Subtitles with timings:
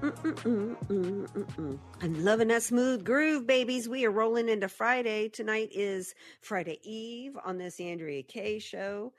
[0.00, 0.78] I'm
[2.24, 3.88] loving that smooth groove, babies.
[3.88, 5.28] We are rolling into Friday.
[5.28, 9.12] Tonight is Friday Eve on this Andrea Kaye show.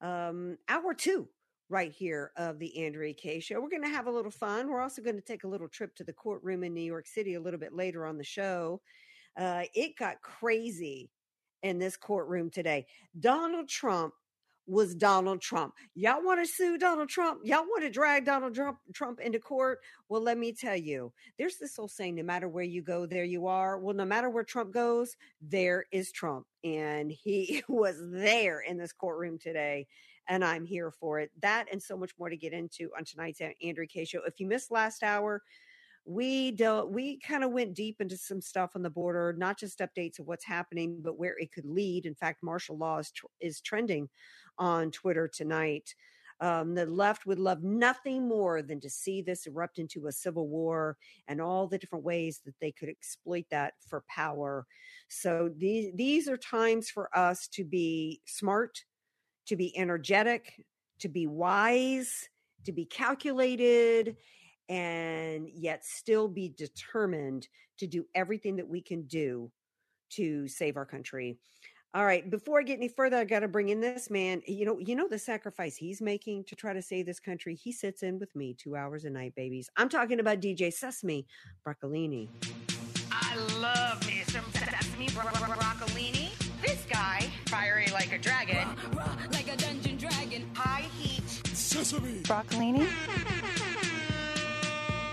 [0.00, 1.28] Um, hour two,
[1.68, 3.60] right here of the Andrea Kaye show.
[3.60, 4.68] We're going to have a little fun.
[4.68, 7.34] We're also going to take a little trip to the courtroom in New York City
[7.34, 8.80] a little bit later on the show.
[9.36, 11.10] Uh, it got crazy
[11.64, 12.86] in this courtroom today.
[13.18, 14.14] Donald Trump
[14.70, 15.74] was Donald Trump.
[15.94, 17.40] Y'all want to sue Donald Trump?
[17.42, 19.80] Y'all want to drag Donald Trump, Trump into court?
[20.08, 23.24] Well, let me tell you, there's this old saying no matter where you go, there
[23.24, 23.78] you are.
[23.78, 26.46] Well, no matter where Trump goes, there is Trump.
[26.62, 29.88] And he was there in this courtroom today.
[30.28, 31.32] And I'm here for it.
[31.42, 34.20] That and so much more to get into on tonight's Andrea Kaye show.
[34.24, 35.42] If you missed last hour,
[36.06, 39.80] we dealt we kind of went deep into some stuff on the border not just
[39.80, 43.26] updates of what's happening but where it could lead in fact martial law is, tr-
[43.40, 44.08] is trending
[44.60, 45.94] on twitter tonight
[46.42, 50.48] um, the left would love nothing more than to see this erupt into a civil
[50.48, 50.96] war
[51.28, 54.66] and all the different ways that they could exploit that for power
[55.08, 58.84] so these these are times for us to be smart
[59.46, 60.64] to be energetic
[61.00, 62.28] to be wise
[62.64, 64.16] to be calculated
[64.70, 69.50] and yet still be determined to do everything that we can do
[70.10, 71.38] to save our country.
[71.92, 74.42] All right, before I get any further, I got to bring in this man.
[74.46, 77.56] You know, you know the sacrifice he's making to try to save this country.
[77.56, 79.68] He sits in with me 2 hours a night, babies.
[79.76, 81.26] I'm talking about DJ Sesame
[81.66, 82.28] Broccolini.
[83.10, 86.30] I love me some sesame bro- bro- broccolini.
[86.62, 88.68] This guy, fiery like a dragon,
[89.32, 90.48] like a dungeon dragon.
[90.54, 91.24] high heat.
[92.22, 92.86] Broccolini?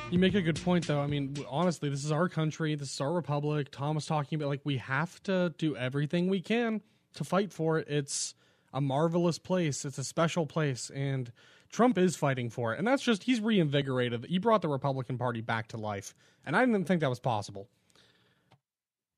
[0.10, 1.02] You make a good point, though.
[1.02, 2.76] I mean, honestly, this is our country.
[2.76, 3.68] This is our republic.
[3.72, 6.82] Tom was talking about like we have to do everything we can
[7.16, 7.90] to fight for it.
[7.90, 8.34] It's
[8.74, 9.84] a marvelous place.
[9.84, 11.30] It's a special place, and
[11.70, 12.80] Trump is fighting for it.
[12.80, 14.26] And that's just he's reinvigorated.
[14.30, 17.68] He brought the Republican Party back to life, and I didn't think that was possible.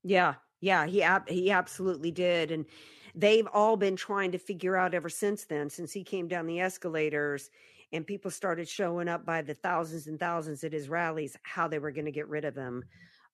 [0.04, 2.66] Yeah, yeah, he ab- he absolutely did, and
[3.14, 6.60] they've all been trying to figure out ever since then, since he came down the
[6.60, 7.52] escalators,
[7.92, 11.80] and people started showing up by the thousands and thousands at his rallies, how they
[11.80, 12.84] were going to get rid of him.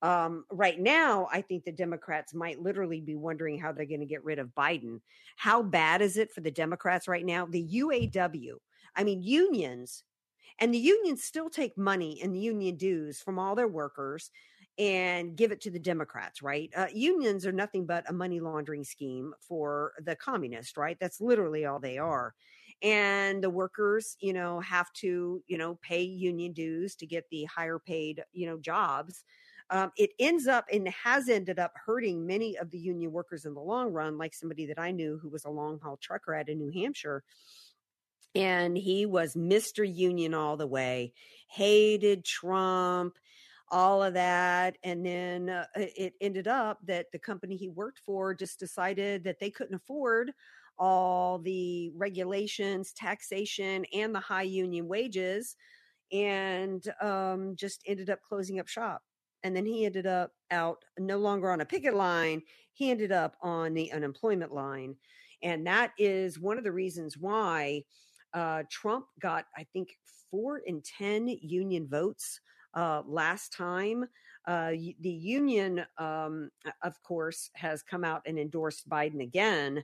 [0.01, 4.05] Um, right now, I think the Democrats might literally be wondering how they're going to
[4.05, 4.99] get rid of Biden.
[5.35, 7.45] How bad is it for the Democrats right now?
[7.45, 8.55] The UAW,
[8.95, 10.03] I mean, unions,
[10.59, 14.31] and the unions still take money and the union dues from all their workers
[14.77, 16.69] and give it to the Democrats, right?
[16.75, 20.97] Uh, unions are nothing but a money laundering scheme for the communists, right?
[20.99, 22.33] That's literally all they are.
[22.81, 27.45] And the workers, you know, have to, you know, pay union dues to get the
[27.45, 29.23] higher paid, you know, jobs.
[29.71, 33.55] Um, it ends up and has ended up hurting many of the union workers in
[33.55, 36.49] the long run, like somebody that I knew who was a long haul trucker out
[36.49, 37.23] in New Hampshire
[38.35, 39.89] and he was Mr.
[39.91, 41.13] Union all the way,
[41.47, 43.17] hated Trump,
[43.71, 44.77] all of that.
[44.83, 49.39] And then uh, it ended up that the company he worked for just decided that
[49.39, 50.31] they couldn't afford
[50.77, 55.55] all the regulations, taxation, and the high union wages,
[56.11, 59.01] and um, just ended up closing up shop.
[59.43, 62.41] And then he ended up out no longer on a picket line,
[62.73, 64.95] he ended up on the unemployment line.
[65.43, 67.83] And that is one of the reasons why
[68.33, 69.89] uh, Trump got, I think,
[70.31, 72.39] four in 10 union votes
[72.73, 74.05] uh, last time.
[74.47, 76.51] Uh, the union, um,
[76.83, 79.83] of course, has come out and endorsed Biden again.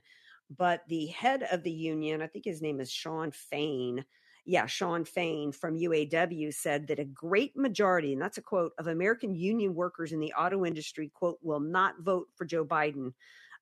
[0.56, 4.04] But the head of the union, I think his name is Shawn Fain.
[4.44, 8.88] Yeah, Shawn Fain from UAW said that a great majority, and that's a quote, of
[8.88, 13.12] American union workers in the auto industry, quote, will not vote for Joe Biden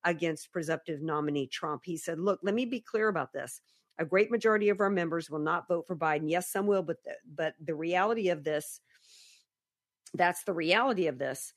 [0.05, 1.83] against presumptive nominee Trump.
[1.85, 3.61] He said, look, let me be clear about this.
[3.99, 6.31] A great majority of our members will not vote for Biden.
[6.31, 8.81] Yes, some will, but the, but the reality of this,
[10.15, 11.53] that's the reality of this,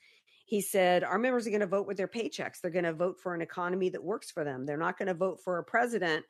[0.46, 2.60] he said our members are going to vote with their paychecks.
[2.62, 4.66] They're going to vote for an economy that works for them.
[4.66, 6.26] They're not going to vote for a president.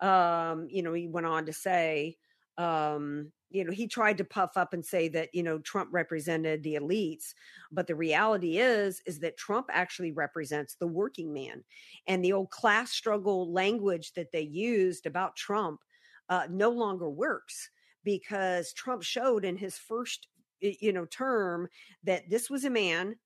[0.00, 2.16] Um, you know he went on to say
[2.58, 6.62] um, you know he tried to puff up and say that you know trump represented
[6.62, 7.32] the elites
[7.72, 11.64] but the reality is is that trump actually represents the working man.
[12.06, 15.80] And the old class struggle language that they used about trump
[16.28, 17.70] uh, no longer works
[18.04, 20.28] because trump showed in his first
[20.60, 21.68] you know term
[22.04, 23.16] that this was a man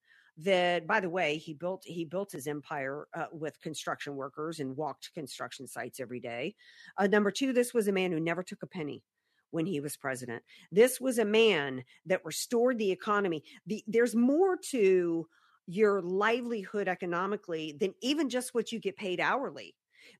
[0.43, 4.77] that by the way he built he built his empire uh, with construction workers and
[4.77, 6.55] walked construction sites every day
[6.99, 9.03] uh, number two this was a man who never took a penny
[9.51, 10.43] when he was president.
[10.71, 13.43] This was a man that restored the economy.
[13.67, 15.27] The, there's more to
[15.67, 19.75] your livelihood economically than even just what you get paid hourly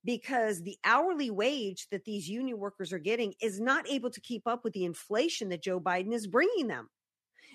[0.05, 4.47] because the hourly wage that these union workers are getting is not able to keep
[4.47, 6.89] up with the inflation that Joe Biden is bringing them.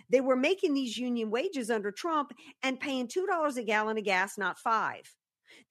[0.10, 2.32] They were making these union wages under Trump
[2.64, 5.14] and paying $2 a gallon of gas, not five.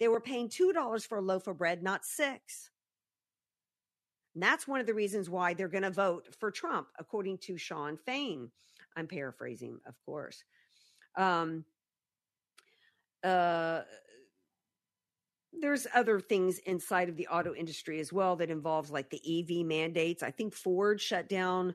[0.01, 2.71] They were paying $2 for a loaf of bread, not six.
[4.35, 7.57] And that's one of the reasons why they're going to vote for Trump, according to
[7.57, 8.51] Shawn Fain.
[8.97, 10.43] I'm paraphrasing, of course.
[11.17, 11.65] Um,
[13.23, 13.83] uh,
[15.61, 19.65] there's other things inside of the auto industry as well that involves like the EV
[19.65, 20.23] mandates.
[20.23, 21.75] I think Ford shut down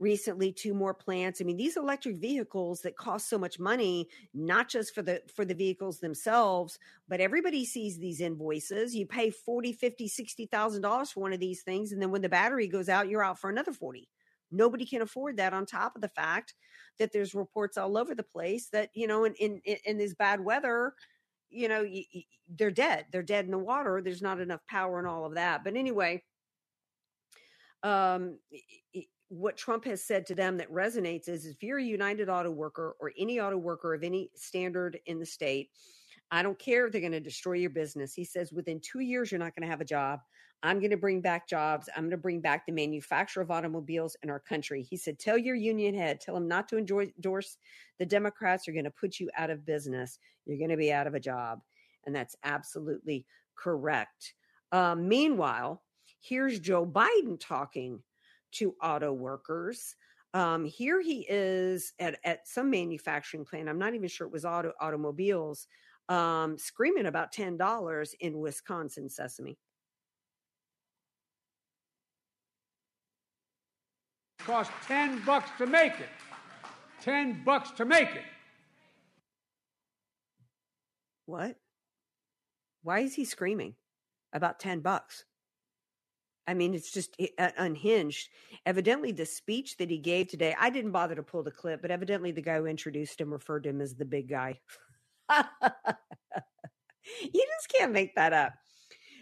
[0.00, 1.40] recently two more plants.
[1.40, 5.44] I mean these electric vehicles that cost so much money not just for the for
[5.44, 6.78] the vehicles themselves
[7.08, 8.94] but everybody sees these invoices.
[8.94, 12.22] You pay 40 50 60 thousand dollars for one of these things and then when
[12.22, 14.08] the battery goes out you're out for another 40
[14.50, 16.54] nobody can afford that on top of the fact
[16.98, 20.40] that there's reports all over the place that you know in in in this bad
[20.40, 20.94] weather
[21.50, 21.86] you know
[22.56, 23.06] they're dead.
[23.10, 24.00] They're dead in the water.
[24.02, 25.64] There's not enough power and all of that.
[25.64, 26.22] But anyway
[27.84, 28.36] um
[29.28, 32.96] what Trump has said to them that resonates is if you're a United Auto Worker
[33.00, 35.70] or any auto worker of any standard in the state,
[36.30, 38.14] I don't care if they're going to destroy your business.
[38.14, 40.20] He says within two years, you're not going to have a job.
[40.62, 41.88] I'm going to bring back jobs.
[41.94, 44.82] I'm going to bring back the manufacture of automobiles in our country.
[44.82, 47.58] He said, Tell your union head, tell them not to endorse
[47.98, 48.66] the Democrats.
[48.66, 50.18] You're going to put you out of business.
[50.46, 51.60] You're going to be out of a job.
[52.06, 53.24] And that's absolutely
[53.56, 54.34] correct.
[54.72, 55.82] Um, meanwhile,
[56.20, 58.00] here's Joe Biden talking
[58.52, 59.94] to auto workers.
[60.34, 63.68] Um, here he is at, at some manufacturing plant.
[63.68, 65.66] I'm not even sure it was auto automobiles,
[66.08, 69.56] um, screaming about ten dollars in Wisconsin sesame.
[74.38, 76.08] Cost ten bucks to make it.
[77.00, 78.24] Ten bucks to make it.
[81.26, 81.56] What?
[82.82, 83.74] Why is he screaming
[84.32, 85.24] about ten bucks?
[86.48, 88.30] I mean, it's just unhinged.
[88.64, 91.90] Evidently, the speech that he gave today, I didn't bother to pull the clip, but
[91.90, 94.58] evidently the guy who introduced him referred to him as the big guy.
[95.30, 95.44] you
[97.32, 98.54] just can't make that up.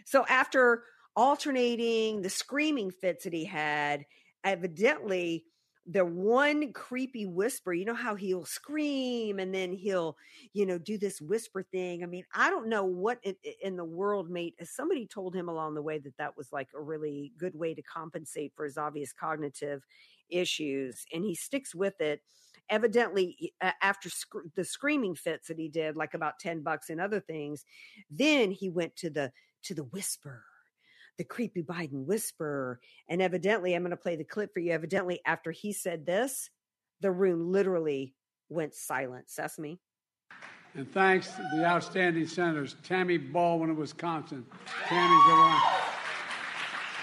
[0.05, 0.85] So, after
[1.17, 4.05] alternating the screaming fits that he had,
[4.45, 5.43] evidently
[5.89, 10.17] the one creepy whisper, you know how he'll scream and then he'll,
[10.51, 12.03] you know, do this whisper thing.
[12.03, 14.53] I mean, I don't know what in, in, the world made.
[14.61, 17.73] Uh, somebody told him along the way that that was like a really good way
[17.73, 19.85] to compensate for his obvious cognitive
[20.29, 22.21] issues, and he sticks with it.
[22.69, 27.21] Evidently, after sc- the screaming fits that he did, like about ten bucks and other
[27.21, 27.63] things,
[28.11, 29.31] then he went to the
[29.63, 30.43] to the whisper
[31.17, 32.79] the creepy Biden whisperer.
[33.09, 34.71] And evidently, I'm going to play the clip for you.
[34.71, 36.49] Evidently, after he said this,
[37.01, 38.13] the room literally
[38.49, 39.29] went silent.
[39.29, 39.79] Sesame.
[40.75, 44.45] And thanks to the outstanding senators, Tammy Baldwin of Wisconsin,
[44.85, 45.61] Tammy's the one,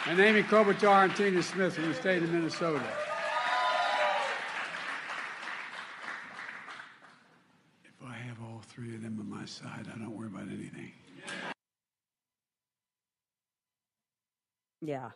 [0.06, 2.84] and Amy Klobuchar and Tina Smith from the state of Minnesota.
[7.84, 10.92] If I have all three of them on my side, I don't worry about anything.
[14.84, 15.10] Yeah.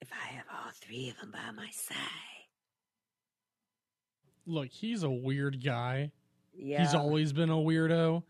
[0.00, 1.96] If I have all three of them by my side.
[4.46, 6.12] Look, he's a weird guy.
[6.56, 6.82] Yeah.
[6.82, 8.22] He's always been a weirdo,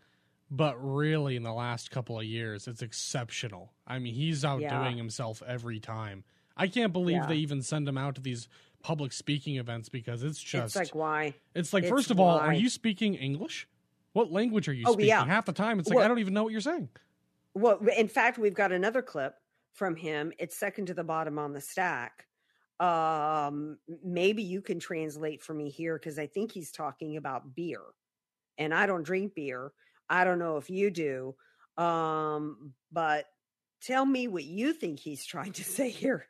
[0.49, 3.71] but really in the last couple of years, it's exceptional.
[3.87, 4.89] I mean, he's outdoing yeah.
[4.95, 6.23] himself every time.
[6.57, 7.27] I can't believe yeah.
[7.27, 8.47] they even send him out to these
[8.81, 12.39] public speaking events because it's just it's like why it's like it's first of all
[12.39, 13.67] are you speaking english
[14.13, 15.23] what language are you oh, speaking yeah.
[15.23, 16.89] half the time it's like well, i don't even know what you're saying
[17.53, 19.35] well, in fact, we've got another clip
[19.73, 20.31] from him.
[20.39, 22.25] It's second to the bottom on the stack.
[22.79, 27.81] Um, maybe you can translate for me here because I think he's talking about beer,
[28.57, 29.71] and I don't drink beer.
[30.09, 31.35] I don't know if you do,
[31.77, 33.25] um, but
[33.81, 36.25] tell me what you think he's trying to say here.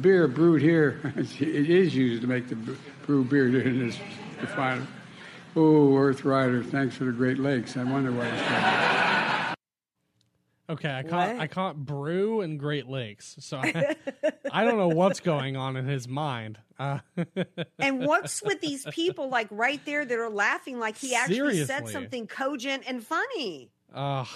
[0.00, 2.56] Beer brewed here, it is used to make the
[3.06, 3.98] brew beer in this
[4.40, 4.86] refinery.
[5.54, 7.76] Oh, Earth Rider, thanks for the Great Lakes.
[7.76, 9.56] I wonder why it's called.
[10.70, 13.94] Okay, I can't I can't brew and Great Lakes, so I,
[14.50, 16.58] I don't know what's going on in his mind.
[16.78, 17.00] Uh,
[17.78, 21.88] and what's with these people like right there that are laughing like he actually said
[21.88, 23.70] something cogent and funny?
[23.92, 24.28] Ugh,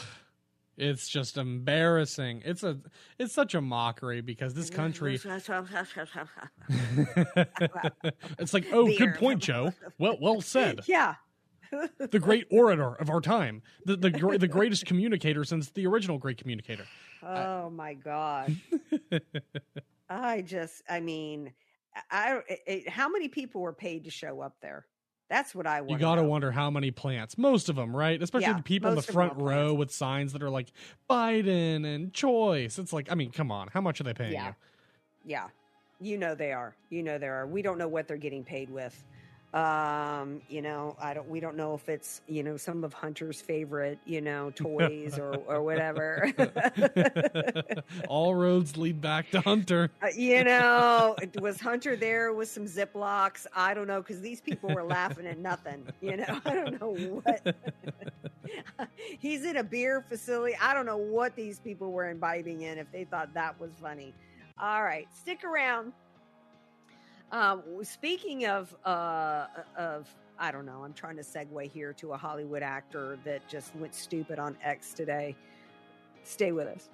[0.77, 2.43] it's just embarrassing.
[2.45, 2.79] It's a
[3.19, 5.15] it's such a mockery because this country.
[8.39, 8.99] it's like, oh, Beer.
[8.99, 9.73] good point, Joe.
[9.99, 10.81] Well, well said.
[10.87, 11.15] yeah.
[11.99, 16.39] The great orator of our time, the the the greatest communicator since the original great
[16.39, 16.85] communicator.
[17.23, 18.55] Oh my god.
[20.09, 21.53] I just I mean
[22.11, 24.87] I, I it, how many people were paid to show up there?
[25.29, 25.91] That's what I want.
[25.91, 27.37] You got to wonder how many plants.
[27.37, 28.23] Most of them, right?
[28.23, 30.51] Especially Yeah, the people in the most of them front row with signs that are
[30.51, 30.69] like
[31.11, 32.79] Biden and choice.
[32.79, 34.49] It's like, I mean, come on, how much are they paying Yeah.
[34.49, 34.55] you?
[35.25, 35.49] Yeah.
[36.01, 36.77] You know they are.
[36.91, 37.47] You know they are.
[37.47, 39.05] We don't know what they're getting paid with.
[39.57, 43.41] Um, you know, I don't we don't know if it's, you know, some of Hunter's
[43.41, 46.31] favorite, you know, toys or or whatever.
[48.09, 49.91] All roads lead back to Hunter.
[50.03, 53.47] Uh, you know, was Hunter there with some Ziplocs?
[53.55, 55.87] I don't know because these people were laughing at nothing.
[56.03, 57.57] You know, I don't know what.
[59.19, 60.55] He's in a beer facility.
[60.61, 64.13] I don't know what these people were imbibing in if they thought that was funny.
[64.61, 65.93] All right, stick around.
[67.33, 72.17] Um, speaking of uh, of I don't know, I'm trying to segue here to a
[72.17, 75.35] Hollywood actor that just went stupid on X today.
[76.25, 76.89] Stay with us.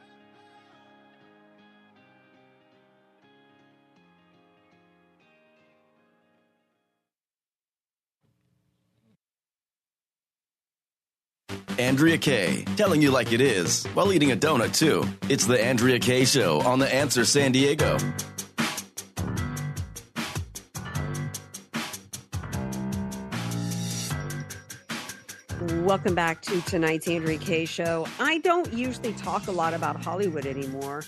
[11.78, 15.04] Andrea Kaye, telling you like it is while eating a donut too.
[15.28, 17.98] It's the Andrea Kaye Show on The Answer San Diego.
[25.92, 28.06] Welcome back to tonight's Andrea Kaye show.
[28.18, 31.04] I don't usually talk a lot about Hollywood anymore.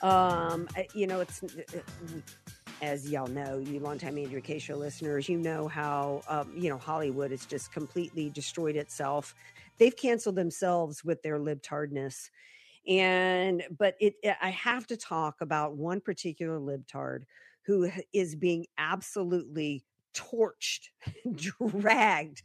[0.00, 1.42] Um, you know, it's
[2.80, 6.78] as y'all know, you longtime Andrea Kaye show listeners, you know how um, you know
[6.78, 9.34] Hollywood has just completely destroyed itself.
[9.78, 12.30] They've canceled themselves with their libtardness,
[12.86, 17.24] and but it, I have to talk about one particular libtard
[17.66, 19.82] who is being absolutely
[20.14, 20.90] torched,
[21.34, 22.44] dragged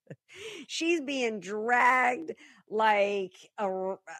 [0.67, 2.33] she's being dragged
[2.69, 3.65] like a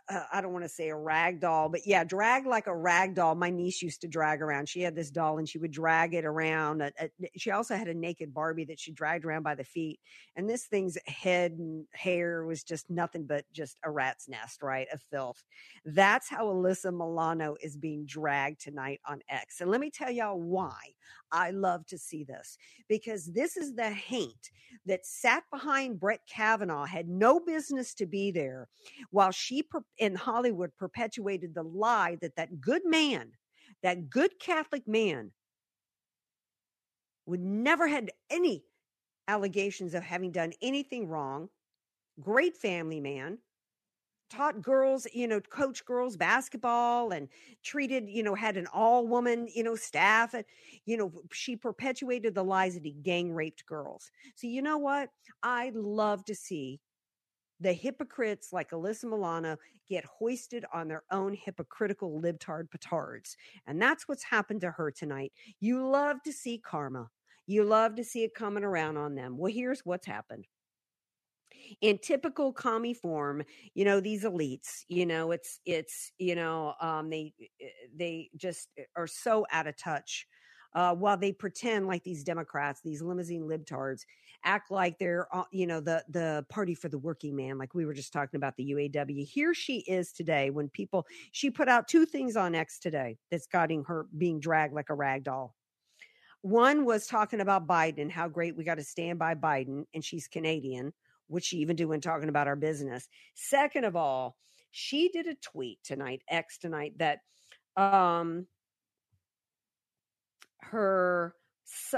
[0.10, 3.16] uh, I don't want to say a rag doll, but yeah, dragged like a rag
[3.16, 3.34] doll.
[3.34, 4.68] My niece used to drag around.
[4.68, 6.82] She had this doll and she would drag it around.
[6.82, 7.08] Uh, uh,
[7.38, 10.00] She also had a naked Barbie that she dragged around by the feet.
[10.36, 14.88] And this thing's head and hair was just nothing but just a rat's nest, right?
[14.92, 15.44] Of filth.
[15.86, 19.62] That's how Alyssa Milano is being dragged tonight on X.
[19.62, 20.76] And let me tell y'all why
[21.32, 22.58] I love to see this
[22.90, 24.52] because this is the haint
[24.86, 28.68] that sat behind Brett Kavanaugh, had no business to be there,
[29.12, 33.32] while she per- in Hollywood perpetuated the lie that that good man,
[33.84, 35.32] that good Catholic man,
[37.26, 38.64] would never had any
[39.28, 41.50] allegations of having done anything wrong.
[42.20, 43.40] Great family man,
[44.32, 47.28] taught girls, you know, coach girls basketball and
[47.64, 50.34] treated, you know, had an all woman, you know, staff.
[50.34, 50.46] And,
[50.86, 54.10] you know, she perpetuated the lies that he gang raped girls.
[54.36, 55.10] So, you know what?
[55.44, 56.80] I love to see
[57.60, 59.58] the hypocrites like Alyssa Milano
[59.88, 63.36] get hoisted on their own hypocritical libtard petards.
[63.68, 65.32] And that's what's happened to her tonight.
[65.60, 67.10] You love to see karma.
[67.46, 69.38] You love to see it coming around on them.
[69.38, 70.48] Well, here's what's happened
[71.82, 77.10] in typical commie form you know these elites you know it's it's you know um
[77.10, 77.34] they
[77.96, 80.28] they just are so out of touch
[80.74, 84.02] uh while they pretend like these democrats these limousine libtards
[84.44, 87.94] act like they're you know the the party for the working man like we were
[87.94, 92.06] just talking about the uaw here she is today when people she put out two
[92.06, 95.56] things on x today that's gotten her being dragged like a rag doll.
[96.44, 100.28] One was talking about biden how great we got to stand by biden and she's
[100.28, 100.92] canadian
[101.32, 103.08] which she even do when talking about our business.
[103.34, 104.38] Second of all,
[104.72, 107.20] she did a tweet tonight, X tonight, that
[107.78, 108.46] um
[110.60, 111.36] her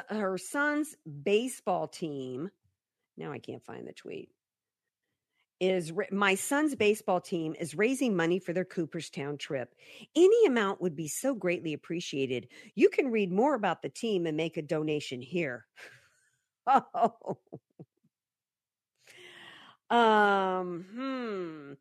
[0.09, 2.49] her son's baseball team.
[3.17, 4.29] Now I can't find the tweet.
[5.59, 9.73] Is my son's baseball team is raising money for their Cooperstown trip.
[10.15, 12.49] Any amount would be so greatly appreciated.
[12.75, 15.65] You can read more about the team and make a donation here.
[16.65, 17.39] Oh,
[19.89, 21.73] um, hmm.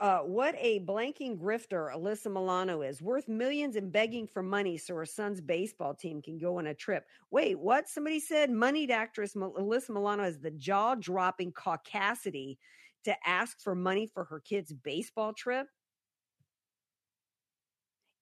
[0.00, 4.94] Uh, what a blanking grifter Alyssa Milano is, worth millions and begging for money so
[4.94, 7.04] her son's baseball team can go on a trip.
[7.32, 7.88] Wait, what?
[7.88, 12.58] Somebody said moneyed actress Alyssa Milano has the jaw dropping caucasity
[13.04, 15.66] to ask for money for her kid's baseball trip.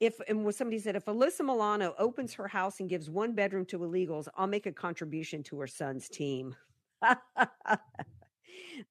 [0.01, 3.79] If and somebody said if Alyssa Milano opens her house and gives one bedroom to
[3.81, 6.55] illegals, I'll make a contribution to her son's team.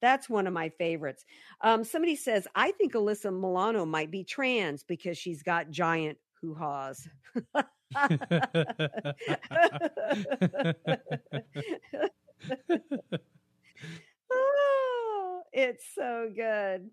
[0.00, 1.24] That's one of my favorites.
[1.60, 6.54] Um, somebody says, I think Alyssa Milano might be trans because she's got giant hoo
[6.54, 7.08] haws.
[14.30, 16.90] oh, it's so good.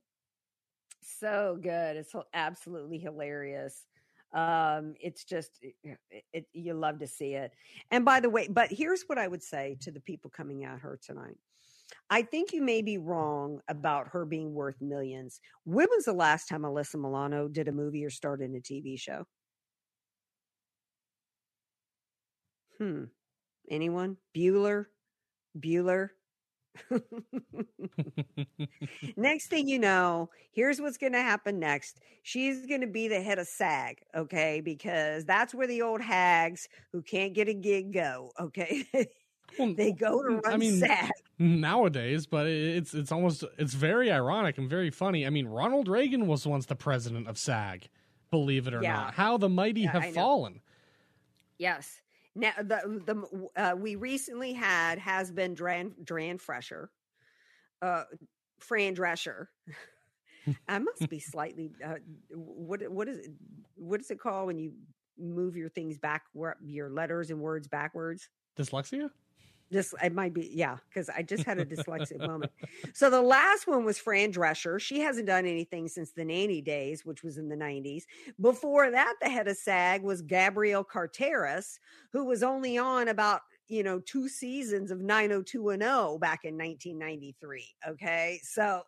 [1.01, 1.97] So good.
[1.97, 3.85] It's absolutely hilarious
[4.33, 5.97] um it's just it,
[6.33, 7.53] it, you love to see it
[7.91, 10.79] and by the way but here's what i would say to the people coming at
[10.79, 11.37] her tonight
[12.09, 15.39] I think you may be wrong about her being worth millions.
[15.63, 19.25] When was the last time Alyssa Milano did a movie or started a TV show?
[22.77, 23.05] Hmm.
[23.69, 24.17] Anyone?
[24.35, 24.85] Bueller?
[25.57, 26.09] Bueller?
[29.15, 31.99] next thing you know, here's what's going to happen next.
[32.23, 34.61] She's going to be the head of SAG, okay?
[34.61, 38.85] Because that's where the old hags who can't get a gig go, okay?
[39.57, 44.11] Well, they go to run I mean, SAG nowadays, but it's it's almost it's very
[44.11, 45.25] ironic and very funny.
[45.25, 47.87] I mean, Ronald Reagan was once the president of SAG,
[48.31, 48.93] believe it or yeah.
[48.93, 49.13] not.
[49.13, 50.61] How the mighty yeah, have fallen.
[51.57, 52.01] Yes.
[52.35, 56.89] Now the the uh, we recently had has been Dran Dran Fresher,
[57.81, 58.03] uh,
[58.59, 59.47] Fran Drescher.
[60.67, 61.95] I must be slightly uh,
[62.31, 63.31] what what is it,
[63.75, 64.73] what is it called when you
[65.17, 66.23] move your things back
[66.65, 68.29] your letters and words backwards?
[68.57, 69.09] Dyslexia.
[69.73, 72.51] This it might be yeah because I just had a dyslexic moment.
[72.93, 74.79] So the last one was Fran Drescher.
[74.79, 78.05] She hasn't done anything since the nanny days, which was in the nineties.
[78.39, 81.79] Before that, the head of SAG was Gabrielle Carteris,
[82.11, 88.39] who was only on about you know two seasons of 90210 back in 1993 okay
[88.43, 88.81] so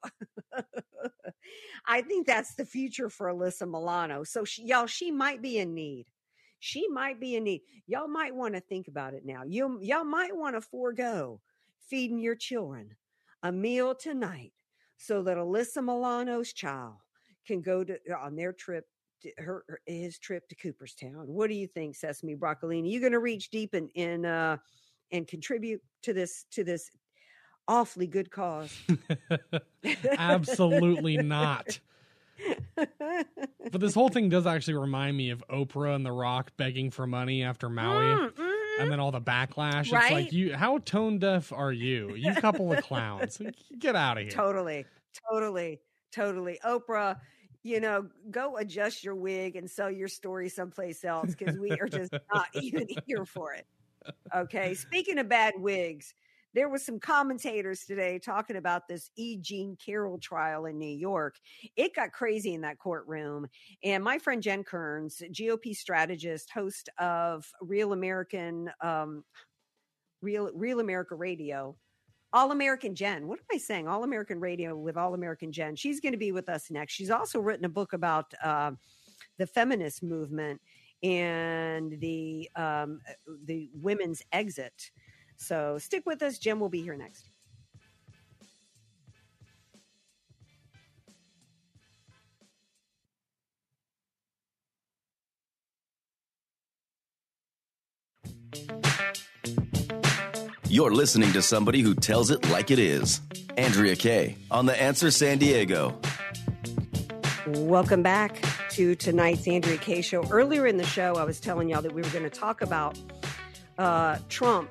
[1.88, 5.74] i think that's the future for alyssa milano so she, y'all she might be in
[5.74, 6.06] need
[6.66, 7.62] she might be in need.
[7.86, 9.44] Y'all might want to think about it now.
[9.46, 11.40] You y'all might want to forego
[11.88, 12.96] feeding your children
[13.44, 14.52] a meal tonight
[14.98, 16.96] so that Alyssa Milano's child
[17.46, 18.86] can go to on their trip
[19.38, 21.26] her, her, his trip to Cooperstown.
[21.28, 22.90] What do you think, Sesame Broccolini?
[22.90, 24.58] You going to reach deep and in, in uh
[25.12, 26.90] and contribute to this to this
[27.68, 28.76] awfully good cause?
[30.18, 31.80] Absolutely not
[32.76, 37.08] but this whole thing does actually remind me of Oprah and The Rock begging for
[37.08, 38.04] money after Maui.
[38.04, 38.82] Mm, mm-hmm.
[38.82, 39.92] And then all the backlash.
[39.92, 40.04] Right?
[40.04, 42.14] It's like you how tone deaf are you?
[42.16, 43.42] You couple of clowns.
[43.80, 44.32] Get out of here.
[44.32, 44.86] Totally.
[45.32, 45.80] Totally.
[46.12, 46.60] Totally.
[46.66, 47.18] Oprah,
[47.64, 51.88] you know, go adjust your wig and sell your story someplace else because we are
[51.88, 53.66] just not even here for it.
[54.36, 54.74] Okay.
[54.74, 56.14] Speaking of bad wigs,
[56.56, 59.38] there was some commentators today talking about this E.
[59.38, 61.36] Jean Carroll trial in New York.
[61.76, 63.48] It got crazy in that courtroom.
[63.84, 69.26] And my friend Jen Kearns, GOP strategist, host of Real American, um,
[70.22, 71.76] Real Real America Radio,
[72.32, 73.28] All American Jen.
[73.28, 73.90] What am I saying?
[73.90, 75.76] All American Radio with All American Jen.
[75.76, 76.94] She's going to be with us next.
[76.94, 78.72] She's also written a book about uh,
[79.38, 80.62] the feminist movement
[81.04, 83.02] and the um,
[83.44, 84.90] the women's exit.
[85.38, 86.38] So stick with us.
[86.38, 87.30] Jim will be here next.
[100.68, 103.22] You're listening to somebody who tells it like it is.
[103.56, 105.98] Andrea Kaye on The Answer San Diego.
[107.48, 110.28] Welcome back to tonight's Andrea Kaye show.
[110.28, 113.00] Earlier in the show, I was telling y'all that we were going to talk about
[113.78, 114.70] uh, Trump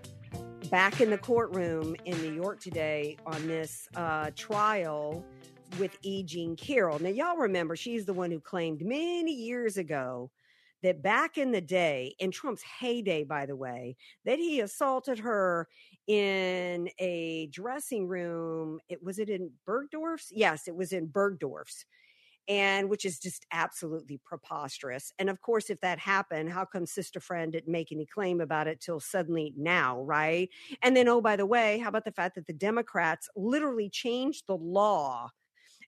[0.75, 5.25] back in the courtroom in New York today on this uh, trial
[5.79, 6.25] with E.
[6.25, 6.99] Jean Carroll.
[6.99, 10.33] Now, y'all remember she's the one who claimed many years ago
[10.83, 15.69] that back in the day, in Trump's heyday, by the way, that he assaulted her
[16.09, 18.81] in a dressing room.
[18.89, 20.33] It was it in Bergdorf's?
[20.33, 21.85] Yes, it was in Bergdorf's
[22.49, 25.13] and which is just absolutely preposterous.
[25.19, 28.67] And of course, if that happened, how come Sister Friend didn't make any claim about
[28.67, 30.51] it till suddenly now, right?
[30.83, 34.45] And then, oh, by the way, how about the fact that the Democrats literally changed
[34.47, 35.31] the law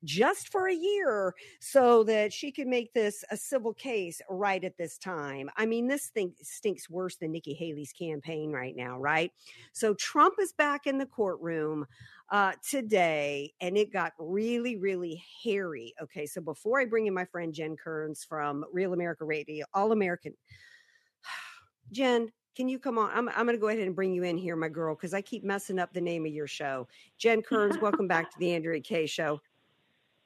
[0.07, 4.79] just for a year so that she could make this a civil case right at
[4.79, 5.51] this time.
[5.57, 9.33] I mean, this thing stinks worse than Nikki Haley's campaign right now, right?
[9.73, 11.85] So Trump is back in the courtroom
[12.31, 15.95] uh, today, and it got really, really hairy.
[16.03, 19.93] Okay, so before I bring in my friend Jen Kearns from Real America Radio, All
[19.93, 20.35] American,
[21.93, 23.11] Jen, can you come on?
[23.13, 25.21] I'm, I'm going to go ahead and bring you in here, my girl, because I
[25.21, 26.89] keep messing up the name of your show.
[27.19, 29.41] Jen Kearns, welcome back to the Andrea Kaye Show.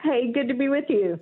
[0.02, 1.20] Hey, good to be with you.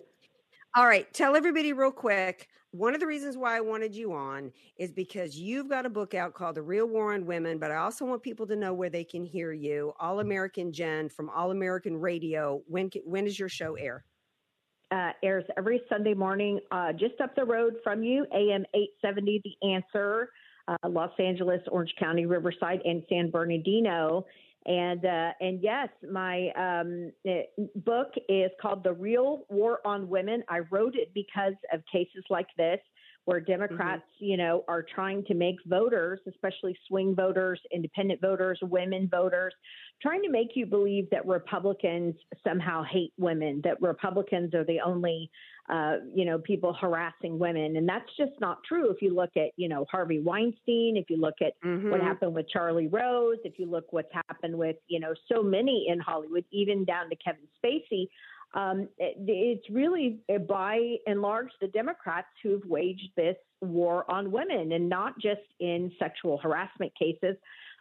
[0.77, 2.49] All right, tell everybody real quick.
[2.71, 6.15] One of the reasons why I wanted you on is because you've got a book
[6.15, 8.91] out called The Real War on Women, but I also want people to know where
[8.91, 9.95] they can hear you.
[9.99, 12.63] All American Jen from All American Radio.
[12.67, 14.05] When when does your show air?
[14.91, 19.69] Uh, airs every Sunday morning, uh, just up the road from you, AM 870 The
[19.75, 20.31] Answer,
[20.69, 24.25] uh, Los Angeles, Orange County, Riverside, and San Bernardino.
[24.69, 30.45] And uh, and yes, my um, eh, book is called The Real War on Women.
[30.51, 32.79] I wrote it because of cases like this
[33.29, 34.25] where Democrats, mm-hmm.
[34.25, 39.53] you know, are trying to make voters, especially swing voters, independent voters, women voters,
[40.01, 45.31] trying to make you believe that Republicans somehow hate women, that Republicans are the only,
[45.69, 47.77] uh, you know, people harassing women.
[47.77, 48.91] And that's just not true.
[48.91, 51.91] If you look at, you know, Harvey Weinstein, if you look at mm-hmm.
[51.91, 55.89] what happened with Charlie Rose, if you look what's happened with, you know, so many
[55.91, 58.09] in Hollywood, even down to Kevin Spacey,
[58.55, 64.31] um, it, it's really uh, by and large the Democrats who've waged this war on
[64.31, 67.37] women, and not just in sexual harassment cases,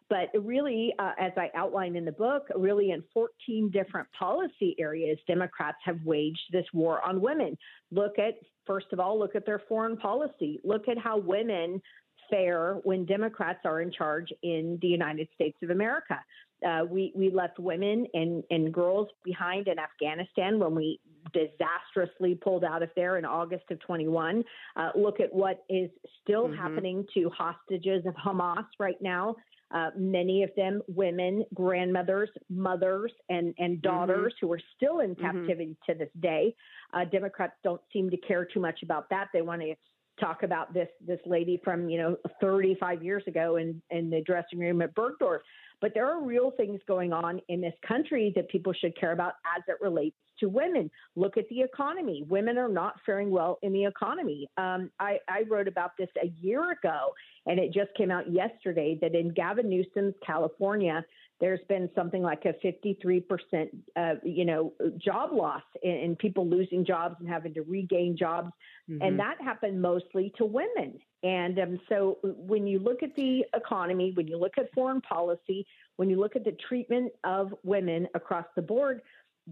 [0.10, 5.18] but really, uh, as I outline in the book, really in 14 different policy areas,
[5.28, 7.58] Democrats have waged this war on women.
[7.92, 10.62] Look at, first of all, look at their foreign policy.
[10.64, 11.82] Look at how women
[12.30, 16.20] fare when Democrats are in charge in the United States of America.
[16.66, 21.00] Uh, we we left women and and girls behind in Afghanistan when we
[21.34, 24.44] disastrously pulled out of there in August of 21.
[24.76, 25.90] Uh, look at what is
[26.24, 26.56] still mm-hmm.
[26.56, 29.36] happening to hostages of Hamas right now.
[29.70, 33.82] Uh, many of them women, grandmothers, mothers, and and mm-hmm.
[33.82, 34.48] daughters mm-hmm.
[34.48, 35.26] who are still in mm-hmm.
[35.26, 35.92] captivity mm-hmm.
[35.92, 36.56] to this day.
[36.94, 39.28] Uh, Democrats don't seem to care too much about that.
[39.34, 39.76] They want to
[40.20, 44.60] talk about this this lady from you know 35 years ago in in the dressing
[44.60, 45.40] room at Bergdorf.
[45.80, 49.34] But there are real things going on in this country that people should care about
[49.56, 50.90] as it relates to women.
[51.16, 52.26] Look at the economy.
[52.28, 54.50] Women are not faring well in the economy.
[54.58, 57.14] Um, I, I wrote about this a year ago,
[57.46, 61.06] and it just came out yesterday that in Gavin Newsom's California,
[61.40, 67.16] there's been something like a 53%, uh, you know, job loss and, people losing jobs
[67.20, 68.52] and having to regain jobs.
[68.90, 69.02] Mm-hmm.
[69.04, 70.98] And that happened mostly to women.
[71.22, 75.66] And um, so when you look at the economy, when you look at foreign policy,
[75.98, 79.02] when you look at the treatment of women across the board,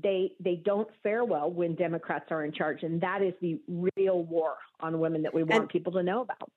[0.02, 3.60] they they don't fare well when Democrats are in charge, and that is the
[3.96, 6.52] real war on women that we want and, people to know about.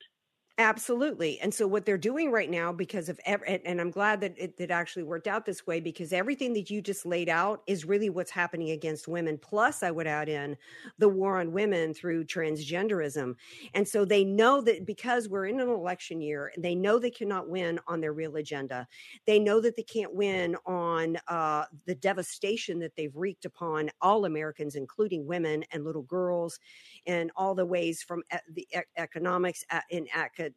[0.61, 1.39] Absolutely.
[1.39, 4.73] And so what they're doing right now because of and I'm glad that it, it
[4.73, 8.33] actually worked out this way because everything that you just laid out is really what's
[8.33, 9.39] happening against women.
[9.39, 10.57] Plus I would add in
[10.99, 13.37] the war on women through transgenderism.
[13.73, 17.49] And so they know that because we're in an election year, they know they cannot
[17.49, 18.89] win on their real agenda.
[19.27, 24.25] They know that they can't win on uh, the devastation that they've wreaked upon all
[24.25, 26.59] Americans, including women and little girls,
[27.07, 28.67] and all the ways from the
[28.97, 30.48] economics in academics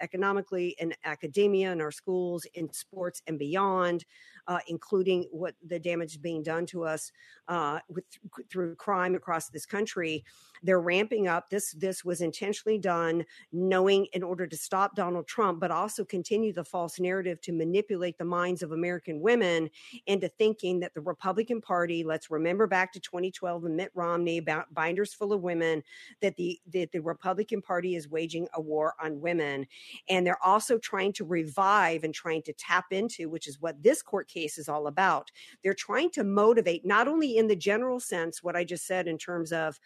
[0.00, 4.04] economically in academia, in our schools, in sports, and beyond,
[4.50, 7.12] uh, including what the damage being done to us
[7.46, 8.04] uh, with,
[8.50, 10.24] through crime across this country.
[10.62, 11.48] They're ramping up.
[11.50, 16.52] This this was intentionally done, knowing in order to stop Donald Trump, but also continue
[16.52, 19.70] the false narrative to manipulate the minds of American women
[20.06, 22.02] into thinking that the Republican Party.
[22.02, 24.40] Let's remember back to 2012 and Mitt Romney,
[24.72, 25.82] binders full of women,
[26.20, 29.64] that the that the Republican Party is waging a war on women,
[30.08, 34.02] and they're also trying to revive and trying to tap into, which is what this
[34.02, 35.30] court case is all about.
[35.62, 39.18] They're trying to motivate not only in the general sense what I just said in
[39.18, 39.78] terms of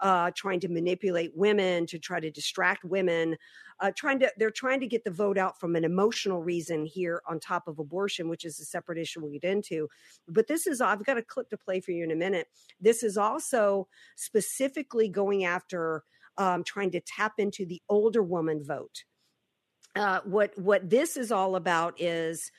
[0.00, 3.36] uh, trying to manipulate women, to try to distract women,
[3.80, 7.22] uh, trying to they're trying to get the vote out from an emotional reason here
[7.28, 9.88] on top of abortion, which is a separate issue we'll get into.
[10.28, 12.48] But this is I've got a clip to play for you in a minute.
[12.80, 16.04] This is also specifically going after
[16.38, 19.04] um, trying to tap into the older woman vote.
[19.94, 22.50] Uh, what what this is all about is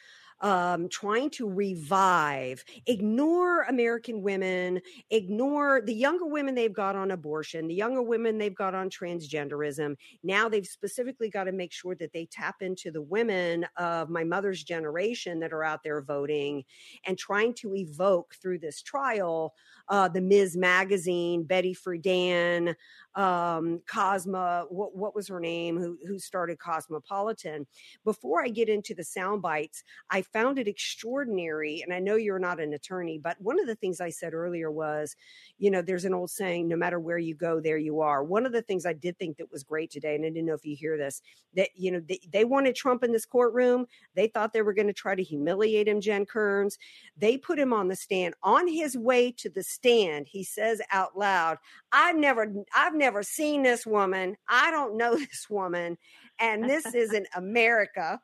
[0.43, 7.67] um, trying to revive, ignore American women, ignore the younger women they've got on abortion,
[7.67, 9.95] the younger women they've got on transgenderism.
[10.21, 14.25] Now they've specifically got to make sure that they tap into the women of my
[14.25, 16.65] mother's generation that are out there voting
[17.05, 19.53] and trying to evoke through this trial
[19.89, 20.55] uh, the Ms.
[20.57, 22.75] Magazine, Betty Friedan,
[23.15, 27.67] um, Cosma, what, what was her name, who, who started Cosmopolitan.
[28.03, 31.81] Before I get into the sound bites, I found it extraordinary.
[31.83, 34.71] And I know you're not an attorney, but one of the things I said earlier
[34.71, 35.15] was,
[35.57, 38.23] you know, there's an old saying, no matter where you go, there you are.
[38.23, 40.53] One of the things I did think that was great today, and I didn't know
[40.53, 41.21] if you hear this,
[41.55, 43.85] that, you know, they, they wanted Trump in this courtroom.
[44.15, 46.77] They thought they were going to try to humiliate him, Jen Kearns.
[47.15, 48.33] They put him on the stand.
[48.41, 51.57] On his way to the stand, he says out loud,
[51.91, 54.37] I've never, I've never seen this woman.
[54.47, 55.97] I don't know this woman.
[56.39, 58.19] And this isn't America.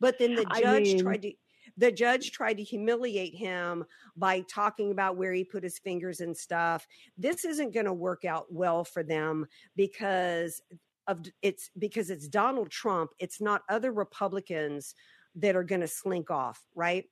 [0.00, 1.32] but then the judge I mean, tried to
[1.76, 3.84] the judge tried to humiliate him
[4.16, 6.86] by talking about where he put his fingers and stuff.
[7.18, 10.62] This isn't going to work out well for them because
[11.06, 13.10] of it's because it's Donald Trump.
[13.18, 14.94] It's not other Republicans
[15.36, 17.04] that are going to slink off, right?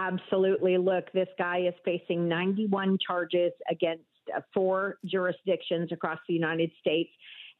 [0.00, 0.78] Absolutely.
[0.78, 7.10] Look, this guy is facing 91 charges against uh, four jurisdictions across the United States.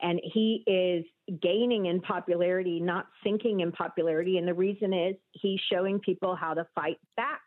[0.00, 1.04] And he is
[1.42, 4.38] gaining in popularity, not sinking in popularity.
[4.38, 7.42] And the reason is he's showing people how to fight back.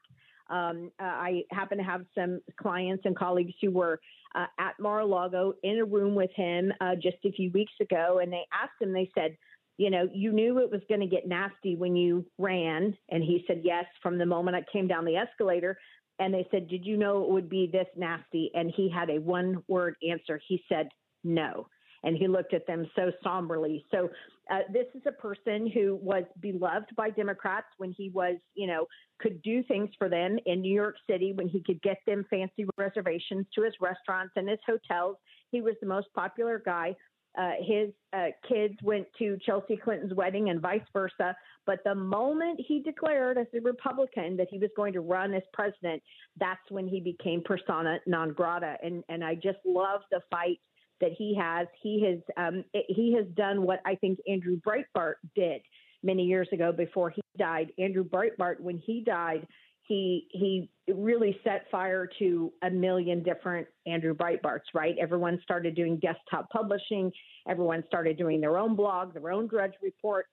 [0.50, 4.00] Um, uh, I happen to have some clients and colleagues who were
[4.36, 8.32] uh, at Mar-a-Lago in a room with him uh, just a few weeks ago, and
[8.32, 8.94] they asked him.
[8.94, 9.36] They said,
[9.78, 12.96] you know, you knew it was going to get nasty when you ran.
[13.10, 15.78] And he said, yes, from the moment I came down the escalator.
[16.20, 18.52] And they said, did you know it would be this nasty?
[18.54, 20.40] And he had a one word answer.
[20.48, 20.90] He said,
[21.24, 21.68] no.
[22.04, 23.86] And he looked at them so somberly.
[23.90, 24.10] So
[24.52, 28.86] uh, this is a person who was beloved by Democrats when he was, you know,
[29.20, 32.66] could do things for them in New York City, when he could get them fancy
[32.78, 35.16] reservations to his restaurants and his hotels.
[35.50, 36.96] He was the most popular guy
[37.38, 41.36] uh, his uh, kids went to Chelsea Clinton's wedding and vice versa.
[41.66, 45.44] But the moment he declared as a Republican that he was going to run as
[45.54, 46.04] president,
[46.40, 48.76] that's when he became persona non grata.
[48.84, 50.60] And and I just love the fight
[51.02, 51.68] that he has.
[51.82, 55.62] He has um, he has done what I think Andrew Breitbart did
[56.04, 57.72] many years ago before he died.
[57.80, 59.48] Andrew Breitbart, when he died,
[59.84, 64.96] he he really set fire to a million different Andrew Breitbarts, right?
[65.00, 67.12] Everyone started doing desktop publishing,
[67.48, 70.26] everyone started doing their own blog, their own Drudge Report.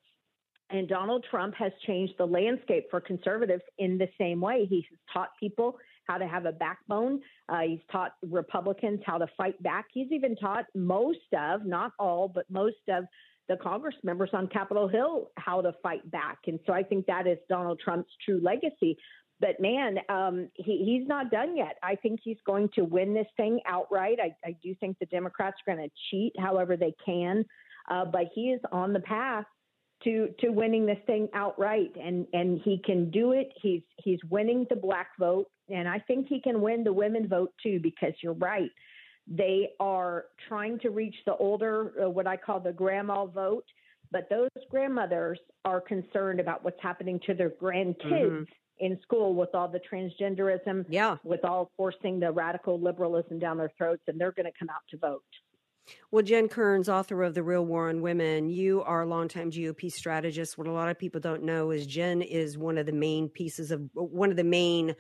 [0.73, 4.67] And Donald Trump has changed the landscape for conservatives in the same way.
[4.67, 7.21] He has taught people how to have a backbone.
[7.49, 9.87] Uh, he's taught Republicans how to fight back.
[9.93, 13.05] He's even taught most of, not all, but most of
[13.49, 16.39] the Congress members on Capitol Hill how to fight back.
[16.47, 18.97] And so I think that is Donald Trump's true legacy.
[19.41, 21.77] But man, um, he, he's not done yet.
[21.83, 24.19] I think he's going to win this thing outright.
[24.23, 27.45] I, I do think the Democrats are going to cheat however they can,
[27.91, 29.47] uh, but he is on the path
[30.05, 33.49] to to winning this thing outright, and and he can do it.
[33.61, 37.53] He's he's winning the black vote, and I think he can win the women vote
[37.63, 37.81] too.
[37.83, 38.71] Because you're right,
[39.27, 43.65] they are trying to reach the older, uh, what I call the grandma vote,
[44.11, 48.05] but those grandmothers are concerned about what's happening to their grandkids.
[48.05, 48.43] Mm-hmm
[48.81, 53.73] in school with all the transgenderism, yeah, with all forcing the radical liberalism down their
[53.79, 55.23] throats, and they're going to come out to vote.
[56.11, 59.91] Well, Jen Kearns, author of The Real War on Women, you are a longtime GOP
[59.91, 60.57] strategist.
[60.57, 63.71] What a lot of people don't know is Jen is one of the main pieces
[63.71, 64.95] of one of the main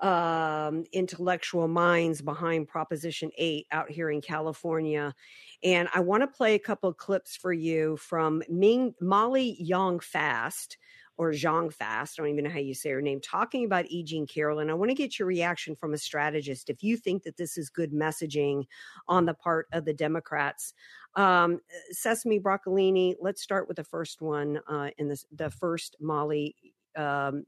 [0.00, 5.14] um, intellectual minds behind Proposition 8 out here in California.
[5.62, 10.00] And I want to play a couple of clips for you from Ming, Molly Young
[10.00, 10.76] Fast
[11.16, 14.02] or Zhang Fast, I don't even know how you say her name, talking about E.
[14.02, 14.60] Jean Carroll.
[14.60, 17.58] And I want to get your reaction from a strategist if you think that this
[17.58, 18.64] is good messaging
[19.08, 20.74] on the part of the Democrats.
[21.14, 26.56] Um, Sesame Broccolini, let's start with the first one uh, in this, the first Molly
[26.96, 27.44] um,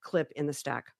[0.00, 0.92] clip in the stack.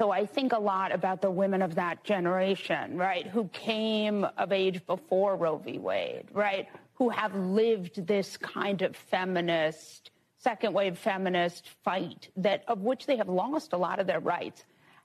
[0.00, 4.50] So I think a lot about the women of that generation, right, who came of
[4.50, 5.78] age before Roe v.
[5.78, 10.10] Wade, right, who have lived this kind of feminist
[10.44, 14.62] second wave feminist fight that of which they have lost a lot of their rights.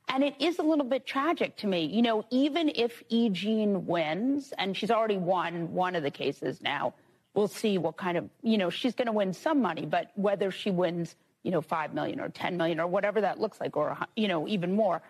[0.08, 1.86] And it is a little bit tragic to me.
[1.86, 3.30] You know, even if E.
[3.30, 6.94] Jean wins, and she's already won one of the cases now,
[7.34, 10.50] we'll see what kind of, you know, she's going to win some money, but whether
[10.50, 13.96] she wins, you know, 5 million or 10 million or whatever that looks like, or,
[14.16, 15.00] you know, even more.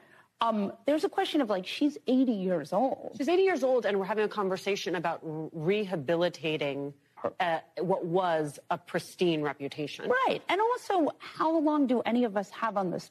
[0.42, 3.14] Um, there's a question of like, she's 80 years old.
[3.18, 6.94] She's 80 years old, and we're having a conversation about rehabilitating
[7.40, 10.08] uh, what was a pristine reputation.
[10.26, 10.40] Right.
[10.48, 13.10] And also, how long do any of us have on this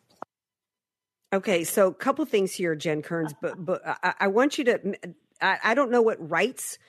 [1.31, 4.95] Okay, so a couple things here, Jen Kearns, but but I, I want you to.
[5.39, 6.79] I, I, don't know what rights.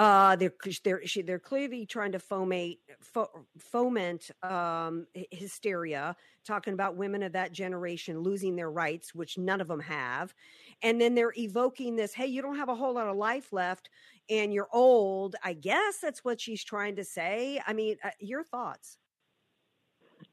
[0.00, 6.96] Uh, they're they're she, they're clearly trying to foment fo- foment um, hysteria, talking about
[6.96, 10.34] women of that generation losing their rights, which none of them have,
[10.82, 12.14] and then they're evoking this.
[12.14, 13.90] Hey, you don't have a whole lot of life left,
[14.30, 15.36] and you're old.
[15.44, 17.60] I guess that's what she's trying to say.
[17.66, 18.96] I mean, uh, your thoughts?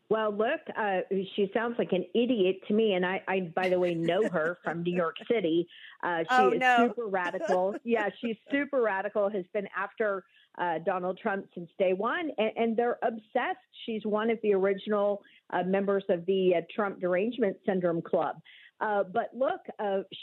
[0.10, 1.00] Well, look, uh,
[1.36, 2.94] she sounds like an idiot to me.
[2.94, 5.68] And I, I by the way, know her from New York City.
[6.02, 6.88] Uh, she oh, is no.
[6.88, 7.76] super radical.
[7.84, 10.24] yeah, she's super radical, has been after
[10.58, 12.32] uh, Donald Trump since day one.
[12.38, 13.60] And, and they're obsessed.
[13.86, 18.38] She's one of the original uh, members of the uh, Trump Derangement Syndrome Club.
[18.80, 19.62] Uh, but look,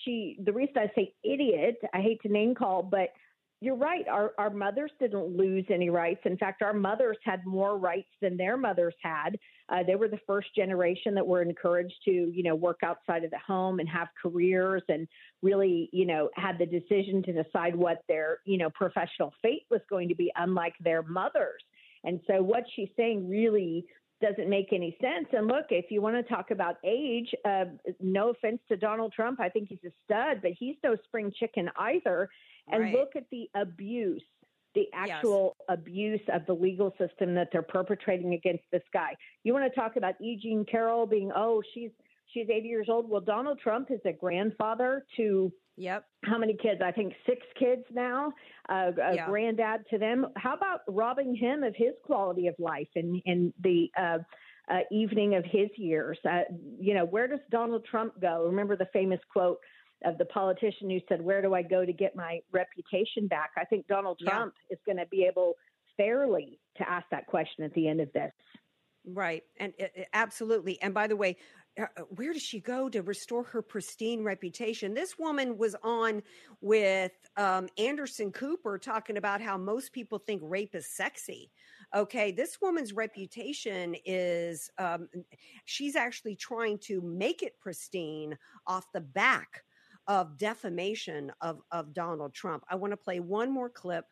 [0.05, 3.09] she, the reason I say idiot, I hate to name call, but
[3.61, 4.07] you're right.
[4.09, 6.21] Our, our mothers didn't lose any rights.
[6.25, 9.37] In fact, our mothers had more rights than their mothers had.
[9.69, 13.31] Uh, they were the first generation that were encouraged to, you know, work outside of
[13.31, 15.09] the home and have careers and
[15.43, 19.81] really, you know, had the decision to decide what their, you know, professional fate was
[19.89, 21.63] going to be, unlike their mothers.
[22.05, 23.87] And so what she's saying really
[24.25, 25.29] doesn't make any sense.
[25.33, 27.65] And look, if you want to talk about age, uh,
[28.01, 31.69] no offense to Donald Trump, I think he's a stud, but he's no spring chicken
[31.77, 32.29] either.
[32.69, 32.95] And right.
[32.95, 34.23] look at the abuse
[34.75, 35.79] the actual yes.
[35.79, 39.15] abuse of the legal system that they're perpetrating against this guy.
[39.45, 40.37] You want to talk about E.
[40.43, 41.91] Jean Carroll being, oh, she's
[42.33, 43.09] she's 80 years old.
[43.09, 46.05] Well, Donald Trump is a grandfather to yep.
[46.25, 46.81] How many kids?
[46.85, 48.33] I think six kids now.
[48.69, 49.27] Uh, a yeah.
[49.27, 50.27] granddad to them.
[50.37, 54.19] How about robbing him of his quality of life and in the uh,
[54.71, 56.19] uh, evening of his years?
[56.29, 56.43] Uh,
[56.81, 58.45] you know, where does Donald Trump go?
[58.47, 59.59] Remember the famous quote
[60.05, 63.51] of the politician who said, Where do I go to get my reputation back?
[63.57, 64.75] I think Donald Trump yeah.
[64.75, 65.55] is going to be able
[65.97, 68.33] fairly to ask that question at the end of this.
[69.07, 69.43] Right.
[69.59, 69.73] And
[70.13, 70.81] absolutely.
[70.81, 71.37] And by the way,
[72.11, 74.95] where does she go to restore her pristine reputation?
[74.95, 76.23] This woman was on
[76.61, 81.51] with um, Anderson Cooper talking about how most people think rape is sexy.
[81.95, 85.09] Okay, this woman's reputation is, um,
[85.65, 89.65] she's actually trying to make it pristine off the back
[90.07, 92.63] of defamation of, of Donald Trump.
[92.69, 94.05] I want to play one more clip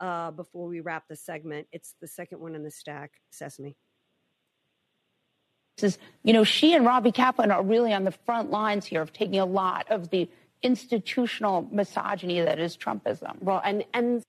[0.00, 1.66] uh, before we wrap the segment.
[1.72, 3.76] It's the second one in the stack, Sesame.
[5.80, 9.12] Says, you know, she and Robbie Kaplan are really on the front lines here of
[9.12, 10.28] taking a lot of the
[10.62, 13.42] institutional misogyny that is Trumpism.
[13.42, 14.22] Well, and and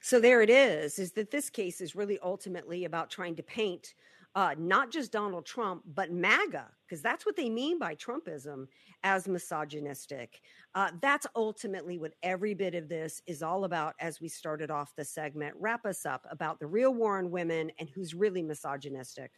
[0.00, 0.98] so there it is.
[0.98, 3.94] Is that this case is really ultimately about trying to paint
[4.34, 8.66] uh, not just Donald Trump, but MAGA, because that's what they mean by Trumpism
[9.02, 10.40] as misogynistic.
[10.74, 14.96] Uh, that's ultimately what every bit of this is all about as we started off
[14.96, 15.54] the segment.
[15.58, 19.32] Wrap us up about the real war on women and who's really misogynistic.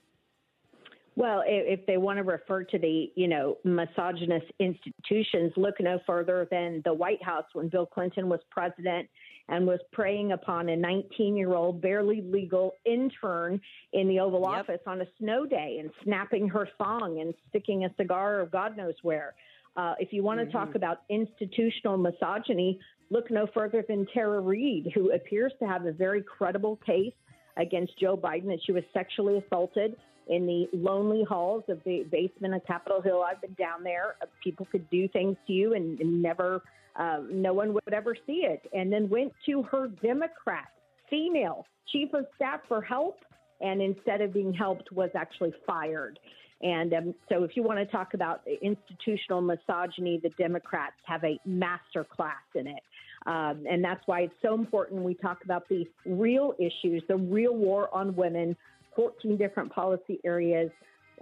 [1.16, 6.48] Well, if they want to refer to the, you know, misogynist institutions, look no further
[6.50, 9.08] than the White House when Bill Clinton was president
[9.48, 13.60] and was preying upon a 19 year old, barely legal intern
[13.92, 14.60] in the Oval yep.
[14.60, 18.76] Office on a snow day and snapping her thong and sticking a cigar or God
[18.76, 19.34] knows where.
[19.76, 20.56] Uh, if you want to mm-hmm.
[20.56, 25.92] talk about institutional misogyny, look no further than Tara Reade, who appears to have a
[25.92, 27.12] very credible case
[27.56, 29.94] against Joe Biden that she was sexually assaulted
[30.28, 33.22] in the lonely halls of the basement of Capitol Hill.
[33.22, 34.16] I've been down there.
[34.42, 36.62] People could do things to you and, and never
[36.96, 38.62] uh, no one would ever see it.
[38.72, 40.68] And then went to her Democrat
[41.10, 43.18] female chief of staff for help,
[43.60, 46.18] and instead of being helped, was actually fired.
[46.62, 51.38] And um, so, if you want to talk about institutional misogyny, the Democrats have a
[51.44, 52.82] master class in it.
[53.26, 57.54] Um, and that's why it's so important we talk about the real issues, the real
[57.54, 58.56] war on women,
[58.96, 60.70] 14 different policy areas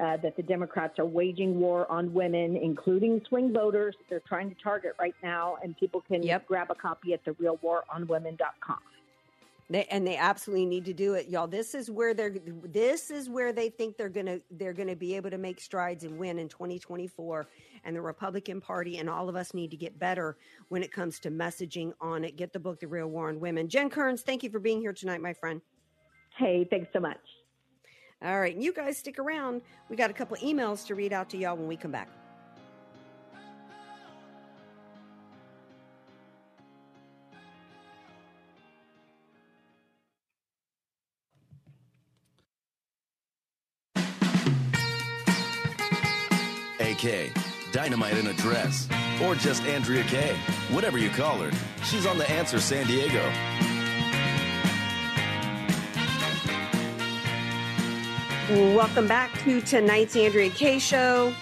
[0.00, 3.94] uh, that the Democrats are waging war on women, including swing voters.
[4.08, 6.46] They're trying to target right now, and people can yep.
[6.46, 8.78] grab a copy at therealwaronwomen.com.
[9.70, 11.46] They, and they absolutely need to do it, y'all.
[11.46, 12.34] This is where they're.
[12.64, 16.18] This is where they think they're gonna they're gonna be able to make strides and
[16.18, 17.46] win in 2024.
[17.84, 20.36] And the Republican Party and all of us need to get better
[20.68, 22.36] when it comes to messaging on it.
[22.36, 23.68] Get the book, The Real War on Women.
[23.68, 25.62] Jen Kerns, thank you for being here tonight, my friend.
[26.36, 27.18] Hey, thanks so much.
[28.24, 29.62] All right, and you guys stick around.
[29.88, 32.08] We got a couple emails to read out to y'all when we come back.
[46.78, 47.32] AK,
[47.72, 48.88] Dynamite in a Dress,
[49.20, 50.36] or just Andrea Kaye.
[50.70, 51.50] Whatever you call her,
[51.84, 53.81] she's on The Answer San Diego.
[58.52, 61.32] Welcome back to tonight's Andrea Kaye Show.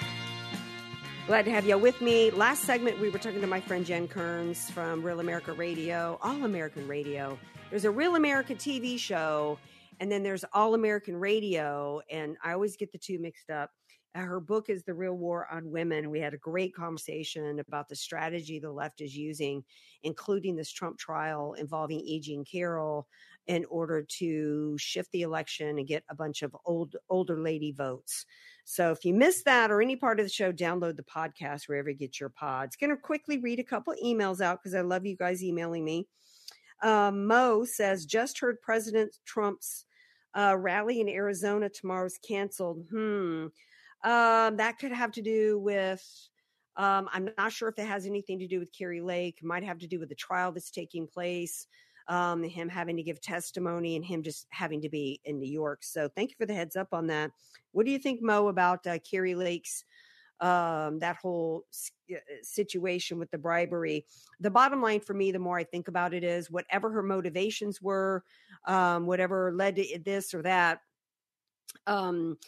[1.26, 2.30] Glad to have you with me.
[2.30, 6.44] Last segment, we were talking to my friend Jen Kerns from Real America Radio, All
[6.44, 7.36] American Radio.
[7.68, 9.58] There's a Real America TV show,
[9.98, 13.72] and then there's All American Radio, and I always get the two mixed up.
[14.14, 16.10] Uh, her book is The Real War on Women.
[16.10, 19.64] We had a great conversation about the strategy the left is using,
[20.04, 22.20] including this Trump trial involving E.
[22.20, 23.08] Jean Carroll,
[23.50, 28.24] in order to shift the election and get a bunch of old older lady votes.
[28.64, 31.90] So if you missed that or any part of the show, download the podcast wherever
[31.90, 32.76] you get your pods.
[32.76, 36.06] Going to quickly read a couple emails out because I love you guys emailing me.
[36.80, 39.84] Um, Mo says, just heard President Trump's
[40.32, 42.86] uh, rally in Arizona tomorrow's canceled.
[42.88, 43.46] Hmm.
[44.04, 46.04] Um, that could have to do with.
[46.76, 49.40] Um, I'm not sure if it has anything to do with Kari Lake.
[49.42, 51.66] Might have to do with the trial that's taking place
[52.10, 55.84] um, him having to give testimony and him just having to be in New York.
[55.84, 57.30] So thank you for the heads up on that.
[57.70, 59.84] What do you think, Mo, about uh, Kari Lake's
[60.40, 61.66] um, that whole
[62.12, 64.04] uh, situation with the bribery?
[64.40, 67.80] The bottom line for me, the more I think about it, is whatever her motivations
[67.80, 68.24] were,
[68.66, 70.80] um, whatever led to this or that.
[71.86, 72.38] Um,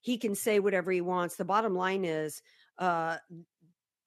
[0.00, 1.36] he can say whatever he wants.
[1.36, 2.42] The bottom line is,
[2.78, 3.18] uh,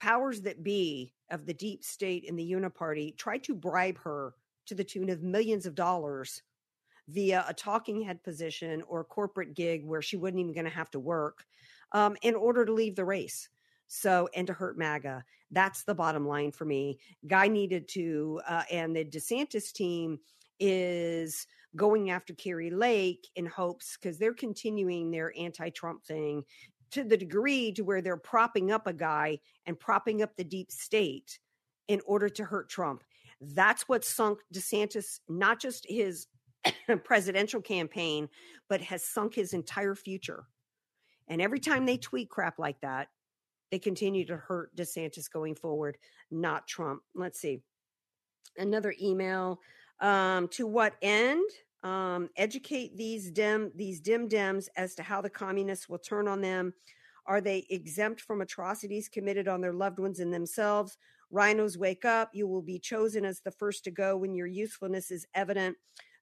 [0.02, 4.34] powers that be of the deep state in the Uniparty tried to bribe her
[4.66, 6.42] to the tune of millions of dollars
[7.08, 10.90] via a talking head position or corporate gig where she wasn't even going to have
[10.92, 11.46] to work
[11.92, 13.50] um, in order to leave the race.
[13.88, 15.24] So, and to hurt MAGA.
[15.52, 16.98] That's the bottom line for me.
[17.28, 20.20] Guy needed to, uh, and the DeSantis team
[20.60, 21.46] is
[21.76, 26.44] going after Kari Lake in hopes because they're continuing their anti Trump thing
[26.92, 30.72] to the degree to where they're propping up a guy and propping up the deep
[30.72, 31.40] state
[31.88, 33.04] in order to hurt Trump.
[33.42, 36.28] That's what sunk DeSantis, not just his
[37.04, 38.30] presidential campaign,
[38.70, 40.46] but has sunk his entire future.
[41.28, 43.08] And every time they tweet crap like that,
[43.72, 45.98] they continue to hurt DeSantis going forward,
[46.32, 47.02] not Trump.
[47.16, 47.62] Let's see.
[48.58, 49.60] Another email.
[50.00, 51.50] Um, to what end?
[51.84, 56.42] Um, educate these dim these dim dems as to how the communists will turn on
[56.42, 56.74] them.
[57.28, 60.98] Are they exempt from atrocities committed on their loved ones and themselves?
[61.34, 62.30] RINOs wake up.
[62.34, 65.76] You will be chosen as the first to go when your usefulness is evident.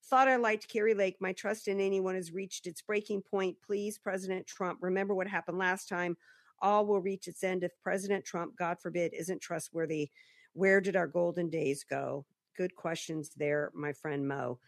[0.06, 1.16] Thought I liked Kari Lake.
[1.20, 3.56] My trust in anyone has reached its breaking point.
[3.66, 6.18] Please, President Trump, remember what happened last time.
[6.62, 10.10] All will reach its end if President Trump, God forbid, isn't trustworthy.
[10.54, 12.26] Where did our golden days go?
[12.56, 14.60] Good questions there, my friend Mo.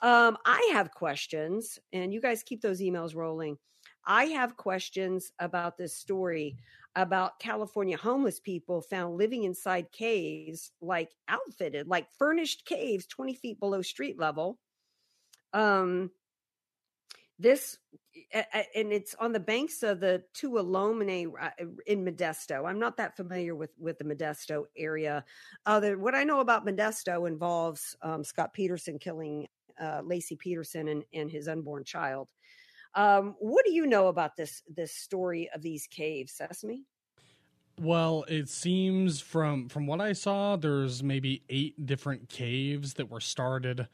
[0.00, 3.58] Um, I have questions, and you guys keep those emails rolling.
[4.06, 6.56] I have questions about this story
[6.96, 13.60] about California homeless people found living inside caves, like outfitted, like furnished caves 20 feet
[13.60, 14.58] below street level.
[15.52, 16.10] Um,
[17.38, 17.78] this,
[18.32, 21.50] and it's on the banks of the Tuolumne uh,
[21.86, 22.68] in Modesto.
[22.68, 25.24] I'm not that familiar with, with the Modesto area.
[25.66, 29.48] Other, what I know about Modesto involves um, Scott Peterson killing
[29.80, 32.28] uh, Laci Peterson and, and his unborn child.
[32.94, 36.84] Um, what do you know about this this story of these caves, Sesame?
[37.80, 43.20] Well, it seems from from what I saw, there's maybe eight different caves that were
[43.20, 43.88] started.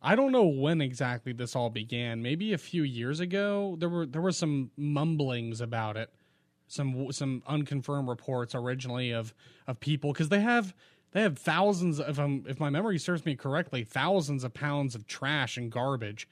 [0.00, 2.22] I don't know when exactly this all began.
[2.22, 3.76] Maybe a few years ago.
[3.78, 6.10] There were there were some mumblings about it,
[6.68, 9.34] some some unconfirmed reports originally of
[9.66, 10.72] of people because they have
[11.10, 11.98] they have thousands.
[11.98, 16.28] If I'm if my memory serves me correctly, thousands of pounds of trash and garbage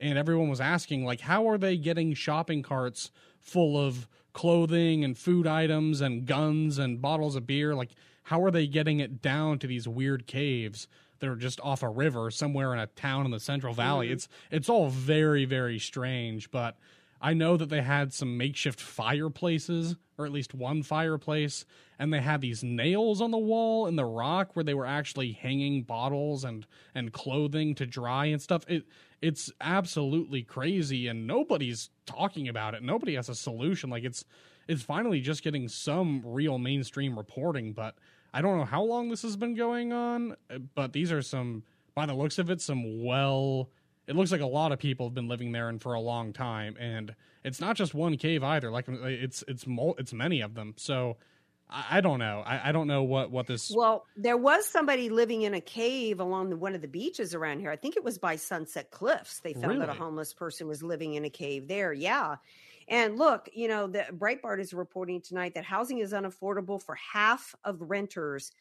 [0.00, 5.16] and everyone was asking like how are they getting shopping carts full of clothing and
[5.16, 7.90] food items and guns and bottles of beer like
[8.24, 10.88] how are they getting it down to these weird caves
[11.20, 14.14] that are just off a river somewhere in a town in the central valley mm-hmm.
[14.14, 16.76] it's it's all very very strange but
[17.24, 21.64] I know that they had some makeshift fireplaces, or at least one fireplace,
[21.98, 25.32] and they had these nails on the wall in the rock where they were actually
[25.32, 28.66] hanging bottles and and clothing to dry and stuff.
[28.68, 28.84] It
[29.22, 32.82] it's absolutely crazy, and nobody's talking about it.
[32.82, 33.88] Nobody has a solution.
[33.88, 34.26] Like it's
[34.68, 37.94] it's finally just getting some real mainstream reporting, but
[38.34, 40.36] I don't know how long this has been going on.
[40.74, 41.62] But these are some,
[41.94, 43.70] by the looks of it, some well
[44.06, 46.32] it looks like a lot of people have been living there and for a long
[46.32, 48.70] time and it's not just one cave either.
[48.70, 50.74] Like uh, it's it's it's many of them.
[50.76, 51.18] So
[51.68, 52.42] i, I don't know.
[52.44, 56.20] I, I, don't know what what this well there was somebody living in a cave
[56.20, 57.70] along the, one of the beaches around here.
[57.70, 59.40] I think it was by sunset cliffs.
[59.40, 59.80] They found really?
[59.80, 61.92] that a homeless person was living in a cave there.
[61.92, 62.36] Yeah.
[62.88, 67.54] And look you know the breitbart is reporting tonight that housing is unaffordable for half
[67.64, 68.52] of renters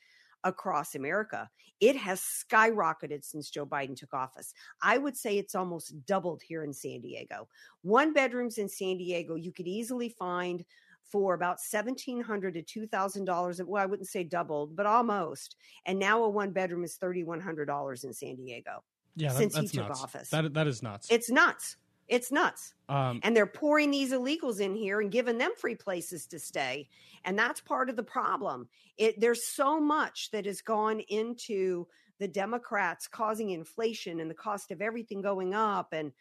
[0.44, 1.50] across America.
[1.80, 4.54] It has skyrocketed since Joe Biden took office.
[4.82, 7.48] I would say it's almost doubled here in San Diego.
[7.82, 10.64] One bedrooms in San Diego, you could easily find
[11.04, 13.62] for about seventeen hundred to two thousand dollars.
[13.62, 15.58] Well, I wouldn't say doubled, but almost.
[15.86, 18.84] And now a one bedroom is thirty one hundred dollars in San Diego.
[19.16, 20.02] Yeah, that, since that's he took nuts.
[20.02, 21.08] office, That that is nuts.
[21.12, 21.78] it's nuts.
[22.14, 22.76] It's nuts.
[22.90, 26.88] Um, and they're pouring these illegals in here and giving them free places to stay.
[27.26, 28.70] And that's part of the problem.
[28.98, 31.88] It there's so much that has gone into
[32.20, 35.92] the democrats causing inflation and the cost of everything going up.
[35.92, 36.12] And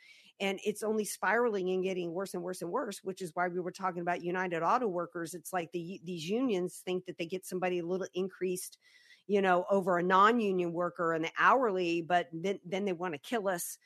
[0.40, 3.60] and it's only spiraling and getting worse and worse and worse which is why we
[3.60, 5.34] were talking about united auto workers.
[5.34, 8.78] It's like the these unions think that they get somebody a little increased
[9.26, 13.18] you know over a non-union worker and the hourly but then then they want to
[13.18, 13.76] kill us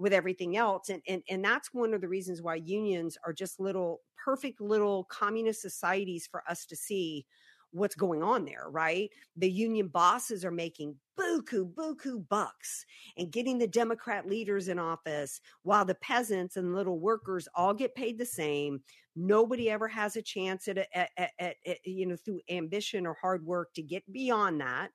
[0.00, 3.60] with everything else and, and and that's one of the reasons why unions are just
[3.60, 7.26] little perfect little communist societies for us to see
[7.72, 9.10] what's going on there right?
[9.36, 12.84] The union bosses are making buku buku bucks
[13.18, 17.94] and getting the democrat leaders in office while the peasants and little workers all get
[17.94, 18.80] paid the same.
[19.14, 23.44] Nobody ever has a chance at, at, at, at you know through ambition or hard
[23.44, 24.90] work to get beyond that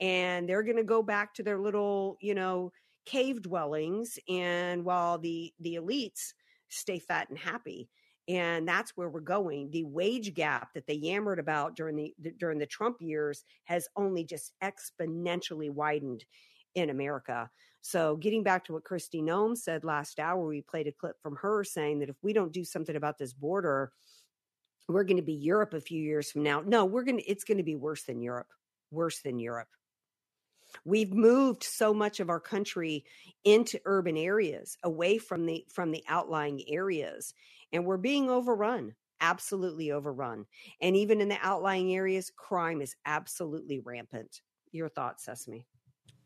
[0.00, 2.72] and they're going to go back to their little you know
[3.06, 6.32] cave dwellings and while the the elites
[6.68, 7.88] stay fat and happy.
[8.28, 9.70] And that's where we're going.
[9.70, 13.88] The wage gap that they yammered about during the, the during the Trump years has
[13.96, 16.24] only just exponentially widened
[16.74, 17.48] in America.
[17.80, 21.36] So getting back to what Kristi Noem said last hour we played a clip from
[21.36, 23.92] her saying that if we don't do something about this border
[24.88, 26.62] we're going to be Europe a few years from now.
[26.66, 28.48] No we're going to it's going to be worse than Europe.
[28.90, 29.68] Worse than Europe
[30.84, 33.04] we've moved so much of our country
[33.44, 37.34] into urban areas away from the from the outlying areas
[37.72, 40.44] and we're being overrun absolutely overrun
[40.80, 45.64] and even in the outlying areas crime is absolutely rampant your thoughts sesame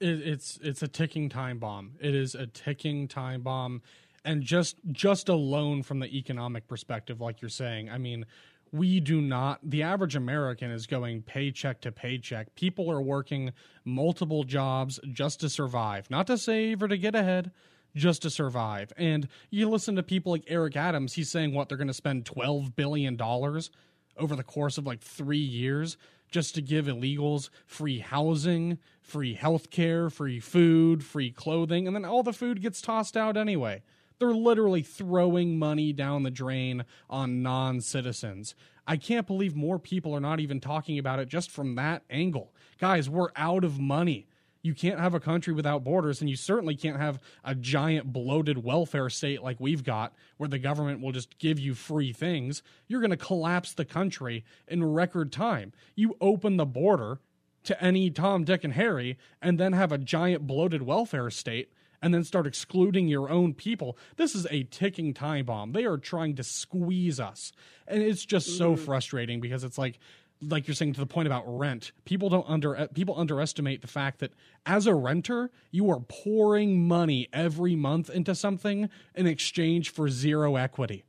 [0.00, 1.92] it, it's it's a ticking time bomb.
[2.00, 3.82] It is a ticking time bomb,
[4.24, 8.24] and just just alone from the economic perspective, like you're saying, I mean,
[8.72, 9.60] we do not.
[9.62, 12.54] The average American is going paycheck to paycheck.
[12.54, 13.52] People are working
[13.84, 17.50] multiple jobs just to survive, not to save or to get ahead.
[17.96, 18.92] Just to survive.
[18.96, 22.24] And you listen to people like Eric Adams, he's saying what they're going to spend
[22.24, 25.96] $12 billion over the course of like three years
[26.30, 32.04] just to give illegals free housing, free health care, free food, free clothing, and then
[32.04, 33.82] all the food gets tossed out anyway.
[34.20, 38.54] They're literally throwing money down the drain on non citizens.
[38.86, 42.52] I can't believe more people are not even talking about it just from that angle.
[42.78, 44.28] Guys, we're out of money.
[44.62, 48.62] You can't have a country without borders, and you certainly can't have a giant bloated
[48.62, 52.62] welfare state like we've got, where the government will just give you free things.
[52.88, 55.72] You're going to collapse the country in record time.
[55.94, 57.20] You open the border
[57.64, 62.14] to any Tom, Dick, and Harry, and then have a giant bloated welfare state, and
[62.14, 63.96] then start excluding your own people.
[64.16, 65.72] This is a ticking time bomb.
[65.72, 67.52] They are trying to squeeze us.
[67.86, 68.84] And it's just so mm-hmm.
[68.84, 69.98] frustrating because it's like,
[70.42, 74.20] like you're saying to the point about rent people don't under people underestimate the fact
[74.20, 74.32] that
[74.64, 80.56] as a renter you are pouring money every month into something in exchange for zero
[80.56, 81.04] equity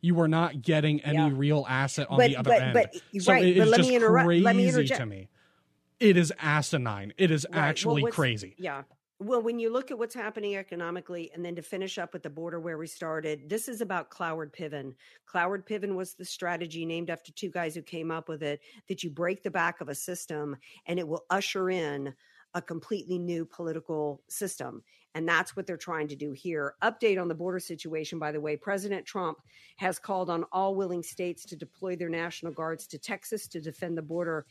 [0.00, 1.30] you are not getting any Yeah.
[1.32, 3.76] real asset on But- the other but- end but- so right, it but is let
[3.78, 5.28] just me interrupt- crazy let me to me
[5.98, 7.58] it is asinine it is Right.
[7.58, 8.84] Actually what's- crazy Yeah.
[9.18, 12.28] Well, when you look at what's happening economically, and then to finish up with the
[12.28, 14.92] border where we started, this is about Cloward Piven.
[15.26, 19.02] Cloward Piven was the strategy named after two guys who came up with it that
[19.02, 20.54] you break the back of a system
[20.86, 22.12] and it will usher in
[22.52, 24.82] a completely new political system.
[25.16, 26.74] And that's what they're trying to do here.
[26.82, 28.54] Update on the border situation, by the way.
[28.54, 29.38] President Trump
[29.76, 33.96] has called on all willing states to deploy their National Guards to Texas to defend
[33.96, 34.44] the border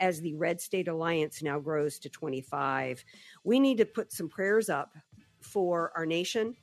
[0.00, 3.04] as the Red State Alliance now grows to 25.
[3.44, 4.96] We need to put some prayers up
[5.40, 6.56] for our nation,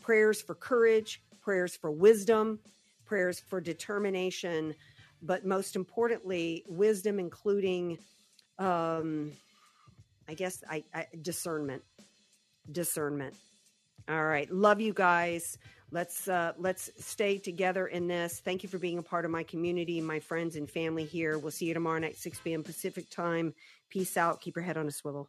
[0.00, 2.58] prayers for courage, prayers for wisdom,
[3.04, 4.74] prayers for determination,
[5.20, 7.98] but most importantly, wisdom, including,
[8.58, 9.32] um,
[10.26, 11.82] I guess, I, I discernment.
[12.70, 13.34] Discernment.
[14.08, 15.58] All right, love you guys.
[15.90, 18.40] Let's uh, let's stay together in this.
[18.44, 21.38] Thank you for being a part of my community, my friends and family here.
[21.38, 22.64] We'll see you tomorrow night, 6 p.m.
[22.64, 23.54] Pacific time.
[23.90, 24.40] Peace out.
[24.40, 25.28] Keep your head on a swivel.